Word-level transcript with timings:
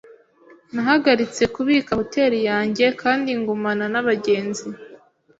Nahagaritse 0.73 1.43
kubika 1.55 1.91
hoteri 1.99 2.39
yanjye 2.49 2.85
kandi 3.01 3.29
ngumana 3.39 3.85
nabagenzi. 3.93 4.67